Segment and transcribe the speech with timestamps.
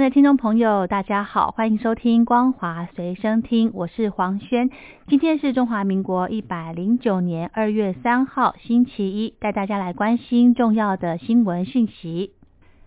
[0.00, 4.70] 的听众朋友，大家好，欢迎收听光华随身听，我是黄轩。
[5.06, 12.32] 今天是中华民国一百零九年二月三号，星期一，带大家来关心重要的新闻讯息。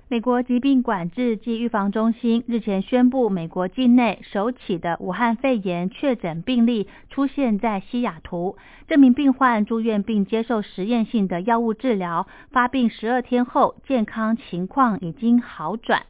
[0.08, 8.58] 美国疾病管制及预防中心日前宣布，美国境内首起的武汉肺炎确诊病例出现在西雅图。
[8.88, 16.02] 这名病患住院并接受实验性的药物治疗，发病十二天后，健康情况已经好转。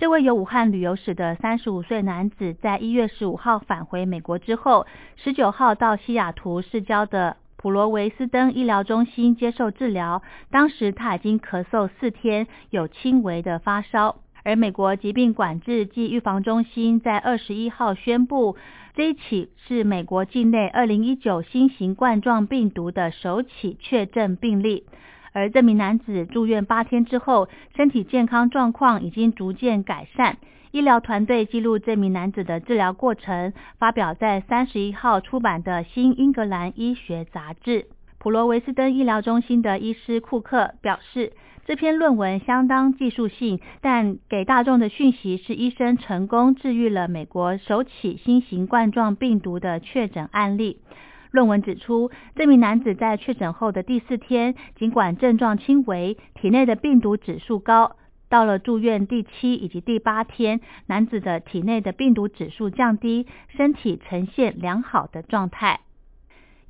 [0.00, 10.22] 这位有武汉旅游史的三十五岁男子，在一月十五号返回美国之后，十九号到西雅图市郊的普罗维斯登医疗中心接受治疗。
[10.50, 14.16] 当时他已经咳嗽四天，有轻微的发烧。
[14.42, 18.56] 而美国疾病管制及预防中心在二十一号宣布，
[18.94, 24.86] 这一起是美国境内二零一九新型冠状病毒的首起确诊病例。
[25.32, 30.38] 而这名男子住院八天之后，身体健康状况已经逐渐改善。
[30.72, 37.82] 医疗团队记录这名男子的治疗过程，发表在三十一号出版的《新英格兰医学杂志》。
[38.18, 41.32] 普罗维斯登医疗中心的医师库克表示，
[41.64, 50.78] 这篇论文相当技术性，但给大众的讯息是医生成功治愈了美国首起新型冠状病毒的确诊案例。
[51.30, 57.96] 论文指出，这名男子在确诊后的第四天，尽管症状轻微，体内的病毒指数高。
[58.28, 65.80] 到了住院第七以及第八天，男子的体内的病毒指数降低，身体呈现良好的状态。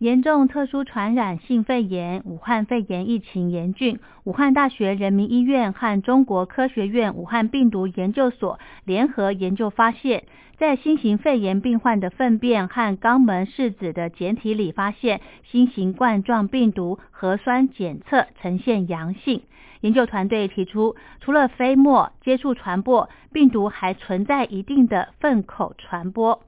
[0.01, 3.99] 严重特殊传染性肺炎，武汉肺炎疫情严峻。
[4.25, 10.25] 武汉大学人民医院和中国科学院武汉病毒研究所联合研究发现，
[10.57, 19.43] 在新型肺炎病患的粪便和肛门拭子的检体里，发现新型冠状病毒核酸检测呈现阳性。
[19.83, 26.41] 研究团队提出，除了飞沫接触传播，病毒还存在一定的粪口传播。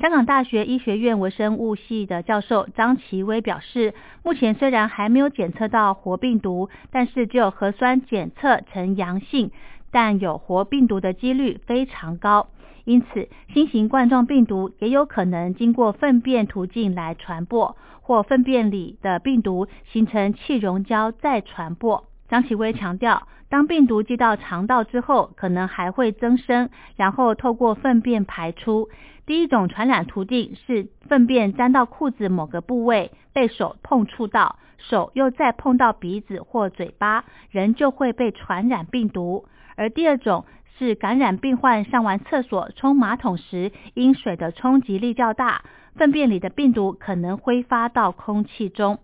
[0.00, 9.50] 香港大学医学院微生物系的教授张奇威表示，目前虽然还没有检测到活病毒，但是只有核酸检测呈阳性，
[9.90, 12.48] 但有活病毒的几率非常高。
[12.84, 22.04] 因此，新型冠状病毒也有可能经过粪便途径来传播，或粪便里的病毒形成气溶胶再传播。
[22.26, 28.88] 张启威强调，当病毒进到肠道之后，可能还会增生，然后透过粪便排出。
[29.30, 39.46] 第一种传染途径是粪便沾到裤子某个部位，被手碰触到，手又再碰到鼻子或嘴巴，人就会被传染病毒。
[39.76, 40.46] 而第二种
[40.76, 45.62] 是感染病患上完厕所冲马桶时，因水的冲击力较大，
[45.94, 48.98] 粪便里的病毒可能挥发到空气中。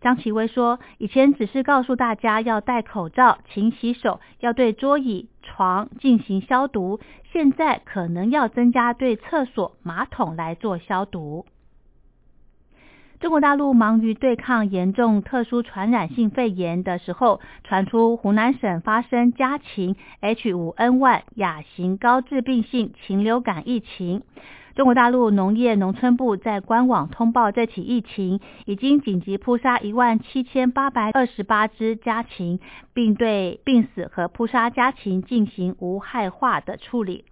[0.00, 7.00] 张其威说：“以前只是告诉大家要戴口罩、勤洗手，要对桌椅、床进行消毒。
[7.32, 11.44] 现在可能要增加对厕所、马桶来做消毒。”
[13.22, 24.22] 中国大陆忙于对抗严重特殊传染性肺炎的时候，传出湖南省发生家禽 H5N1 亚型高致病性禽流感疫情。
[24.74, 32.58] 中国大陆农业农村部在官网通报这起疫情，已经紧急扑杀一万七千八百二十八只家禽，
[32.92, 37.24] 并对病死和扑杀家禽进行无害化的处理。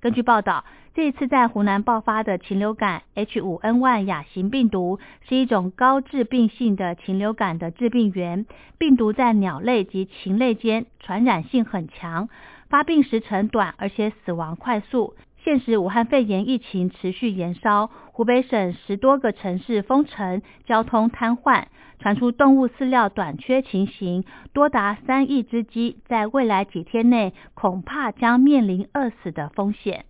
[0.00, 0.64] 根据报道，
[0.94, 8.44] 这一次在湖南爆发的禽流感 H5N1 亚型病毒是一种高致病性的禽流感的致病源，
[8.76, 12.28] 病毒在鸟类及禽类间传染性很强，
[12.68, 15.14] 发病时程短，而且死亡快速。
[15.44, 21.64] 现时，武汉肺炎疫情持续延烧，湖北省十多个城市封城，交通瘫痪，
[21.98, 24.24] 传出动物饲料短缺情形，
[24.54, 30.06] 多达三亿只鸡在未来几天内恐怕将面临饿死的风险。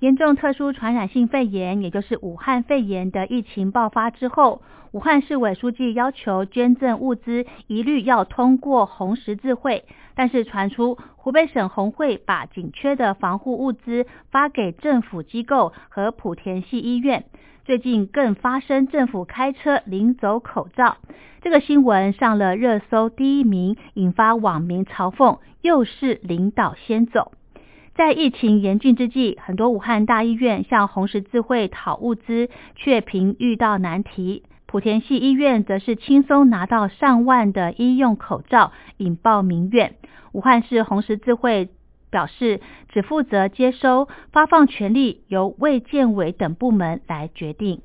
[0.00, 4.62] 严重特殊传染性肺炎，也就是武汉肺炎的疫情爆发之后，
[4.94, 9.82] 武汉市委书记要求捐赠物资一律要通过红十字会，
[10.14, 17.24] 但是传出湖北省红会把紧缺的防护物资发给政府机构和莆田系医院，
[17.64, 20.98] 最近更发生政府开车领走口罩，
[21.42, 27.32] 这个新闻上了热搜第一名，引发网民嘲讽，又是领导先走。
[27.96, 34.44] 在疫情严峻之际，很多武汉大医院向红十字会讨物资，却频遇到难题。
[34.74, 39.94] 莆田系医院则是轻松拿到上万的医用口罩，引爆民怨。
[40.32, 41.68] 武汉市红十字会
[42.10, 47.82] 表示，只负责接收，发放权力由卫健委等部门来决定。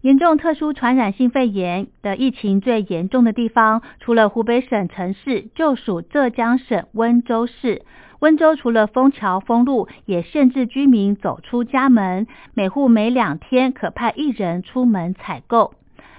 [0.00, 7.82] 严重特殊传染性肺炎的疫情最严重的地方，除了湖北省城市，就属浙江省温州市。
[8.20, 15.74] 温州除了封桥封路，也限制居民走出家门，每户每两天可派一人出门采购。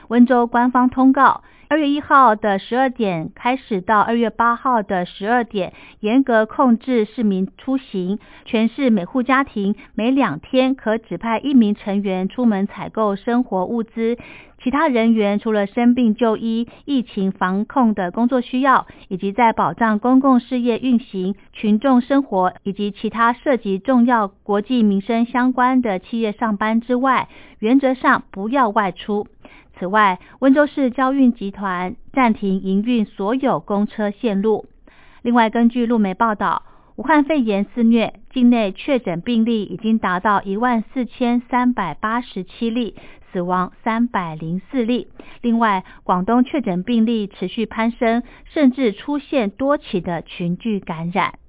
[0.08, 1.44] 温州官方通告。
[1.70, 8.20] 二月一号的十二点开始到二月八号的十二点，严格控制市民出行。
[8.46, 14.18] 全市每户家庭每两天可指派一名成员出门采购生活物资，
[14.68, 27.30] 其他人员除了生病就医、疫情防控的工作需要，以及在保障公共事业运行、群众生活以及其他涉及重要国计民生相关的企业上班之外，
[27.60, 29.28] 原则上不要外出。
[29.80, 34.66] 此外，温州市交运集团暂停营运所有公车线路。
[35.22, 36.64] 另外，根据路媒报道，
[36.98, 42.96] 武汉肺炎肆虐，境内确诊病例已经达到一万四千三百八十七例，
[43.32, 45.08] 死亡三百零四例。
[45.42, 51.40] 另外，广东确诊病例持续攀升，甚至出现多起的群聚感染。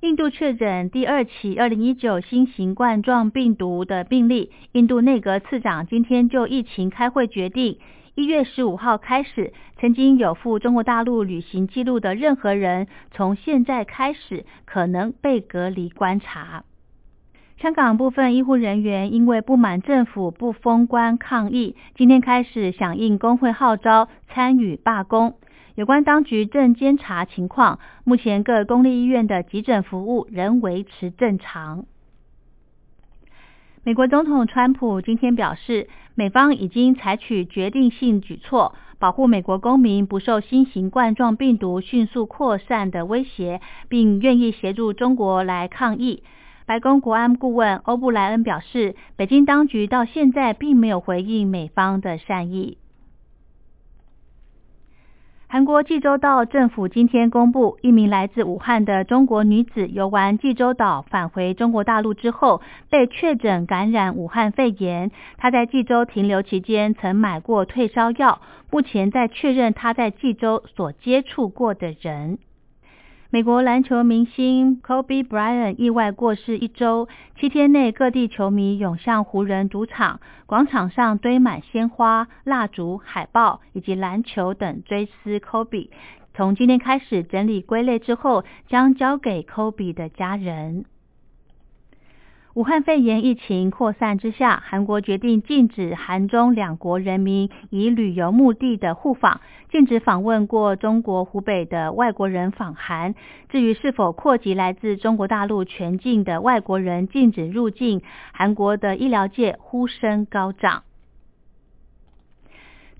[0.00, 7.78] 印度确诊第二起二零一九新型冠状病毒的病例，印度内阁次长今天就疫情开会决定，
[8.16, 16.64] 一月十五号开始，曾经有赴中国大陆旅行记录的任何人，从现在开始可能被隔离观察。
[17.60, 25.34] 香港部分医护人员因为不满政府不封关抗议，今天开始响应工会号召参与罢工。
[25.74, 31.84] 有关当局正监察情况，目前各公立医院的急诊服务仍维持正常。
[33.84, 46.22] 美国总统川普今天表示，美方已经采取决定性举措，保护美国公民不受新型冠状病毒迅速扩散的威胁，并愿意协助中国来抗疫。
[46.66, 52.78] 白宫国安顾问欧布莱恩表示，北京当局到现在并没有回应美方的善意。
[55.48, 65.10] 韩国济州岛政府今天公布，一名来自武汉的中国女子游玩济州岛返回中国大陆之后，被确诊感染武汉肺炎。
[65.36, 72.38] 她在济州停留期间曾买过退烧药，目前在确认她在济州所接触过的人。
[73.32, 77.08] 美国篮球明星 Kobe Bryant 意外过世一周，
[77.40, 85.88] 七天内各地球迷涌向湖人主场，广场上堆满鲜花、蜡烛、海报以及篮球等追思 Kobe。
[86.34, 90.84] 从今天开始整理归类之后，将交给 Kobe 的家人。
[92.54, 99.40] 武汉肺炎疫情扩散之下，韩国决定禁止韩中两国人民以旅游目的的互访，
[99.70, 103.14] 禁止访问过中国湖北的外国人访韩。
[103.48, 108.02] 至于是否扩及来自中国大陆全境的外国人禁止入境，
[108.34, 110.82] 韩国的医疗界呼声高涨。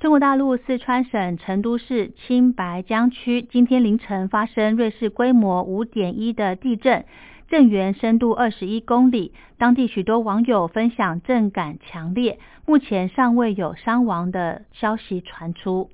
[0.01, 7.05] 中国大陆四川省成都市青白江区今天凌晨发生瑞士规模五点一的地震。
[7.53, 15.91] 震源深度二十一公里，当地许多网友分享震感强烈，目前尚未有伤亡的消息传出。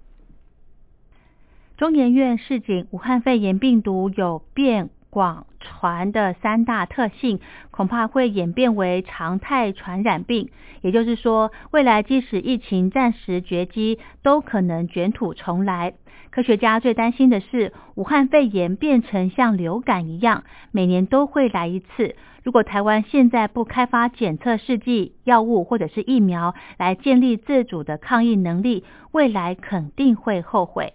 [1.77, 4.91] 中研院示警，武汉肺炎病毒有变。
[5.11, 10.49] 广传的三大特性，恐怕会演变为常态传染病。
[10.81, 15.93] 也就是说，未来即使疫情暂时绝迹，都可能卷土重来。
[16.31, 22.17] 科学家最担心的是，武汉肺炎变成像流感一样，每年都会来一次。
[22.45, 30.95] 如果台湾现在不开发检测试剂、药物或者是疫苗，来建立自主的抗疫能力，未来肯定会后悔。